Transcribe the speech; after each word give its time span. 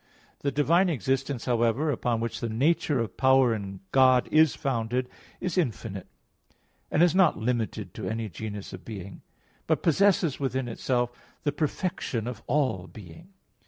The 0.39 0.49
divine 0.51 0.89
existence, 0.89 1.45
however, 1.45 1.91
upon 1.91 2.21
which 2.21 2.39
the 2.39 2.49
nature 2.49 2.99
of 2.99 3.17
power 3.17 3.53
in 3.53 3.81
God 3.91 4.27
is 4.31 4.55
founded, 4.55 5.07
is 5.39 5.59
infinite, 5.59 6.07
and 6.89 7.03
is 7.03 7.13
not 7.13 7.37
limited 7.37 7.93
to 7.93 8.09
any 8.09 8.27
genus 8.27 8.73
of 8.73 8.83
being; 8.83 9.21
but 9.67 9.83
possesses 9.83 10.39
within 10.39 10.67
itself 10.67 11.11
the 11.43 11.51
perfection 11.51 12.25
of 12.25 12.41
all 12.47 12.87
being. 12.87 13.27